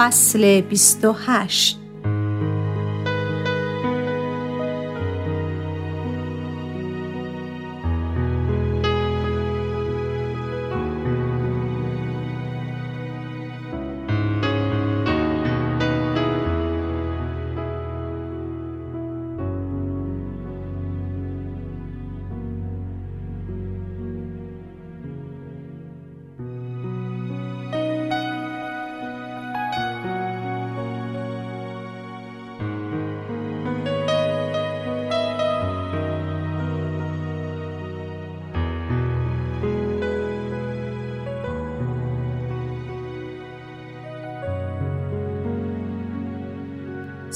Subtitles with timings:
[0.00, 1.79] فصل 28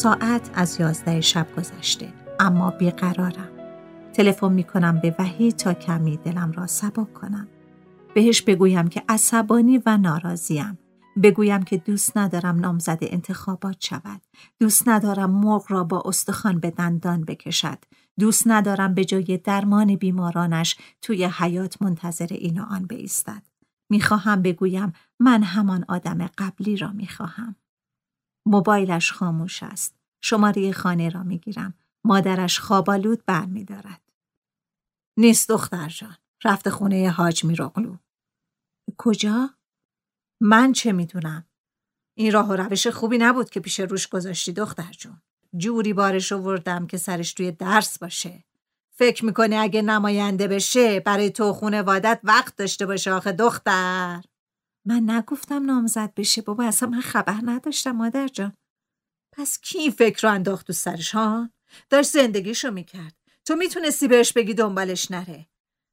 [0.00, 3.48] ساعت از یازده شب گذشته اما بیقرارم.
[4.12, 7.48] تلفن می کنم به وحید تا کمی دلم را سبک کنم.
[8.14, 10.78] بهش بگویم که عصبانی و ناراضیم.
[11.22, 14.20] بگویم که دوست ندارم نامزد انتخابات شود.
[14.60, 17.78] دوست ندارم مرغ را با استخوان به دندان بکشد.
[18.18, 23.42] دوست ندارم به جای درمان بیمارانش توی حیات منتظر این و آن بایستد
[23.90, 27.56] می‌خواهم بگویم من همان آدم قبلی را می‌خواهم.
[28.50, 29.96] موبایلش خاموش است.
[30.22, 31.74] شماره خانه را می‌گیرم.
[32.04, 34.00] مادرش خوابالود بر می دارد.
[35.16, 36.16] نیست دختر جان.
[36.44, 37.96] رفت خونه حاج میرغلو.
[38.98, 39.50] کجا؟
[40.40, 41.46] من چه می‌دونم؟
[42.14, 45.22] این راه و روش خوبی نبود که پیش روش گذاشتی دختر جون.
[45.56, 48.44] جوری بارش آوردم که سرش توی درس باشه.
[48.90, 51.44] فکر می‌کنه اگه نماینده بشه برای تو
[51.82, 54.22] وادت وقت داشته باشه آخه دختر.
[54.86, 58.52] من نگفتم نامزد بشه بابا اصلا من خبر نداشتم مادر جان
[59.36, 61.50] پس کی فکر رو انداخت تو سرش ها؟
[61.90, 63.14] داشت زندگیشو می‌کرد
[63.44, 65.46] تو می‌تونستی بهش بگی دنبالش نره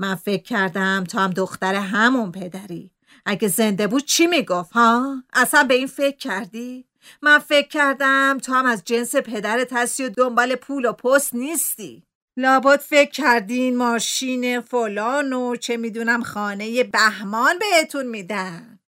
[0.00, 2.90] من فکر کردم تو هم دختر همون پدری
[3.26, 6.84] اگه زنده بود چی می‌گفت ها؟ اصلا به این فکر کردی؟
[7.22, 12.07] من فکر کردم تو هم از جنس پدرت هستی و دنبال پول و پست نیستی
[12.40, 18.78] لابد فکر کردین ماشین فلان و چه می‌دونم خانه بهمان بهتون میدن.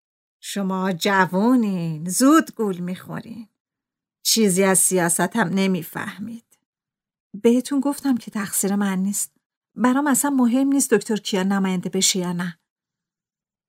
[0.41, 3.47] شما جوونین زود گول می‌خورین.
[4.23, 6.59] چیزی از سیاست هم نمی‌فهمید.
[7.41, 9.33] بهتون گفتم که تقصیر من نیست.
[9.75, 12.59] برام اصلا مهم نیست دکتر کیا نماینده بشه یا نه.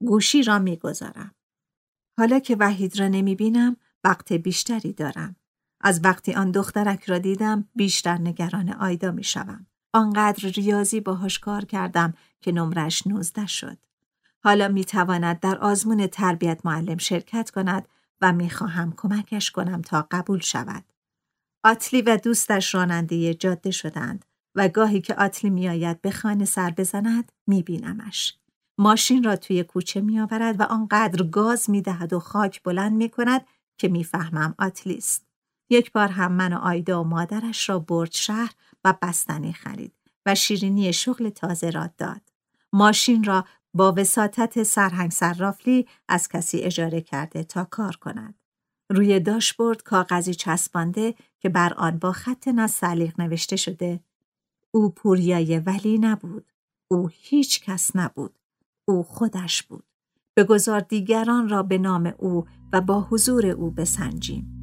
[0.00, 1.34] گوشی را می‌گذارم.
[2.18, 5.36] حالا که وحید را نمی‌بینم وقت بیشتری دارم.
[5.80, 9.66] از وقتی آن دخترک را دیدم بیشتر نگران آیدا می‌شوم.
[9.92, 13.78] آنقدر ریاضی باهاش کار کردم که نمرش نوزده شد.
[14.44, 17.88] حالا می‌تواند در آزمون تربیت معلم شرکت کند
[18.20, 20.84] و می‌خواهم کمکش کنم تا قبول شود.
[21.64, 27.32] آتلی و دوستش راننده جاده شدند و گاهی که آتلی میآید به خانه سر بزند
[27.46, 28.36] میبینمش.
[28.78, 33.46] ماشین را توی کوچه میآورد و آنقدر گاز می‌دهد و خاک بلند می‌کند
[33.78, 35.26] که می‌فهمم آتلی است.
[35.70, 39.92] یک بار هم من و آیدا و مادرش را برد شهر و بستنی خرید
[40.26, 42.20] و شیرینی شغل تازه را داد.
[42.72, 43.44] ماشین را
[43.74, 48.34] با وساطت سرهنگ صرافلی از کسی اجاره کرده تا کار کند.
[48.90, 54.00] روی داشبورد کاغذی چسبانده که بر آن با خط نستعلیق نوشته شده
[54.70, 56.52] او پوریای ولی نبود.
[56.90, 58.38] او هیچ کس نبود.
[58.84, 59.84] او خودش بود.
[60.36, 64.61] بگذار دیگران را به نام او و با حضور او بسنجیم.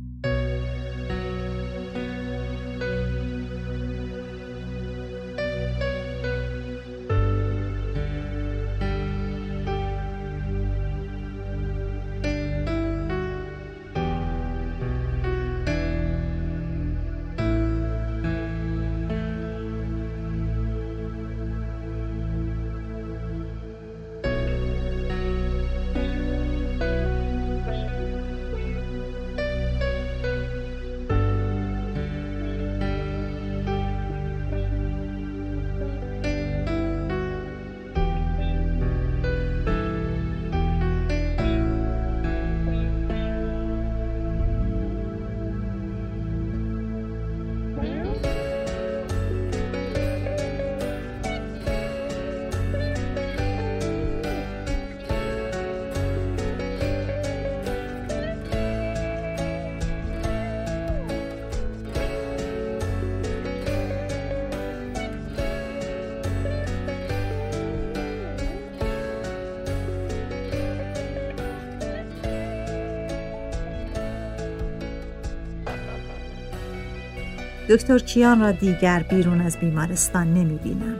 [77.69, 80.95] دکتر کیان را دیگر بیرون از بیمارستان نمی بینم.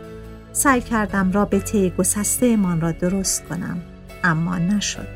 [0.51, 3.81] سعی کردم رابطه گسسته را درست کنم
[4.23, 5.07] اما نشد.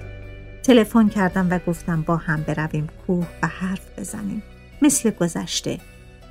[0.64, 4.44] تلفن کردم و گفتم با هم برویم کوه و حرف بزنیم.
[4.82, 5.80] مثل گذشته.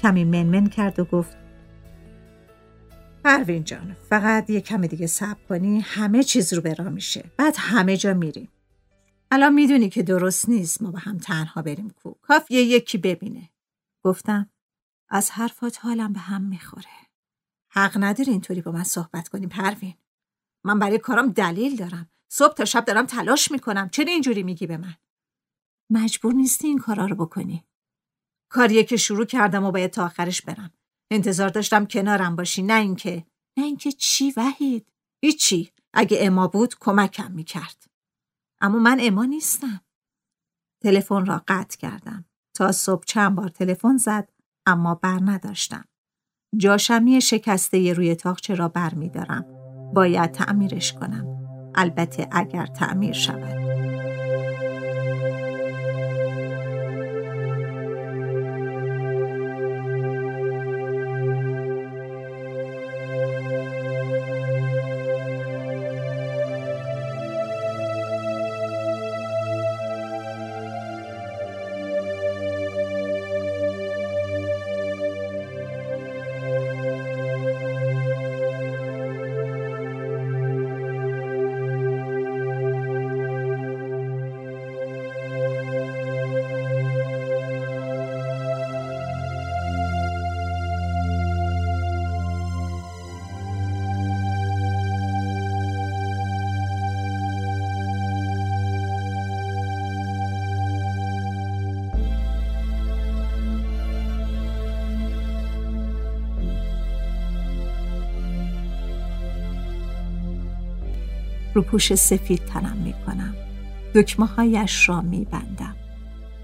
[0.03, 1.37] کمی منمن کرد و گفت
[3.25, 7.97] پروین جان فقط یه کمی دیگه صبر کنی همه چیز رو برا میشه بعد همه
[7.97, 8.49] جا میریم
[9.31, 13.49] الان می‌دونی که درست نیست ما با هم تنها بریم کو کاف یه یکی ببینه
[14.05, 14.52] گفتم
[15.15, 17.09] از حرفات حالم به هم می‌خوره.
[17.73, 19.95] حق نداری اینطوری با من صحبت کنی پروین.
[20.65, 22.11] من برای کارم دلیل دارم.
[22.29, 23.89] صبح تا شب دارم تلاش می‌کنم.
[23.89, 24.95] چرا اینجوری میگی به من؟
[25.91, 27.65] مجبور نیستی این کارا رو بکنی.
[28.49, 30.73] کاریه که شروع کردم و باید تا آخرش برم.
[31.11, 33.27] انتظار داشتم کنارم باشی نه اینکه.
[33.59, 34.93] نه اینکه چی وحید؟
[35.25, 35.73] هیچی.
[35.93, 37.87] اگه اما بود کمکم می‌کرد.
[38.61, 39.81] اما من اما نیستم.
[40.83, 42.25] تلفن را قطع کردم.
[42.55, 44.32] تا صبح چند بار تلفن زد.
[44.67, 45.85] اما بر نداشتم
[46.57, 49.45] جاشمی شکسته روی تاخچه را بر می دارم.
[49.95, 51.27] باید تعمیرش کنم.
[51.75, 53.62] البته اگر تعمیر شود.
[111.55, 113.35] روپوش سفید تنم می کنم.
[113.95, 115.77] دکمه هایش را می بندم.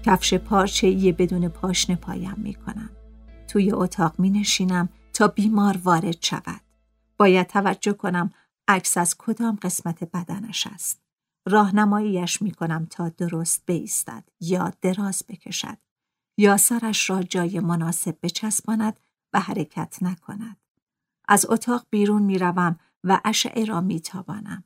[0.05, 2.89] کفش پارچه یه بدون پاشنه پایم می کنم.
[3.47, 6.61] توی اتاق می نشینم تا بیمار وارد شود.
[7.17, 8.31] باید توجه کنم
[8.67, 11.01] عکس از کدام قسمت بدنش است.
[11.47, 15.77] راهنماییش می کنم تا درست بیستد یا دراز بکشد
[16.37, 18.99] یا سرش را جای مناسب بچسباند
[19.33, 20.57] و حرکت نکند.
[21.27, 24.63] از اتاق بیرون می روم و اشعه را می تابانم.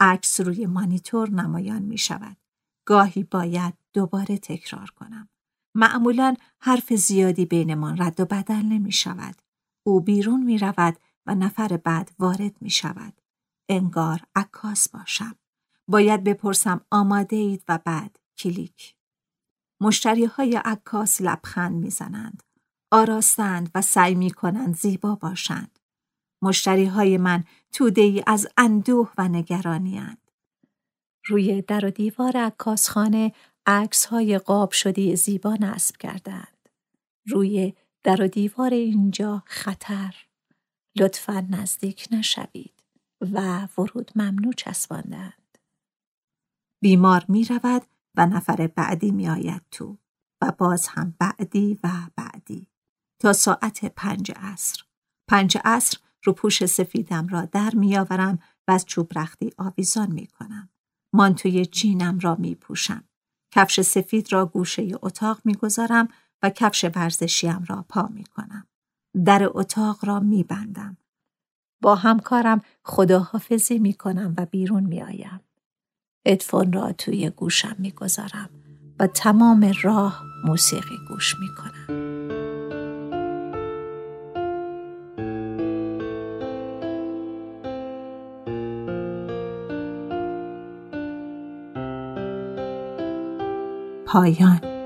[0.00, 2.36] عکس روی مانیتور نمایان می شود.
[2.84, 5.28] گاهی باید دوباره تکرار کنم.
[5.74, 9.42] معمولا حرف زیادی بینمان رد و بدل نمی شود.
[9.86, 13.20] او بیرون می رود و نفر بعد وارد می شود.
[13.68, 15.36] انگار عکاس باشم.
[15.88, 18.94] باید بپرسم آماده اید و بعد کلیک.
[19.80, 22.42] مشتری های عکاس لبخند می‌زنند.
[22.90, 25.77] آراستند و سعی می کنند زیبا باشند.
[26.42, 30.00] مشتری های من توده ای از اندوه و نگرانی
[31.28, 33.32] روی در و دیوار عکاسخانه
[33.66, 36.68] عکس های قاب شده زیبا نصب کردند.
[37.26, 40.14] روی در و دیوار اینجا خطر.
[40.96, 42.82] لطفا نزدیک نشوید
[43.20, 45.58] و ورود ممنوع چسباندند.
[46.82, 47.82] بیمار می رود
[48.16, 49.98] و نفر بعدی می آید تو
[50.42, 52.66] و باز هم بعدی و بعدی
[53.20, 54.82] تا ساعت پنج عصر.
[55.28, 60.68] پنج عصر رو پوش سفیدم را در میآورم و از چوب رختی آویزان می کنم.
[61.12, 63.04] مانتوی جینم را می پوشم.
[63.54, 66.08] کفش سفید را گوشه اتاق می گذارم
[66.42, 68.66] و کفش ورزشیم را پا می کنم.
[69.24, 70.96] در اتاق را می بندم.
[71.82, 75.40] با همکارم خداحافظی می کنم و بیرون می آیم.
[76.26, 78.50] ادفون را توی گوشم می گذارم
[78.98, 82.07] و تمام راه موسیقی گوش می کنم.
[94.08, 94.77] پایان.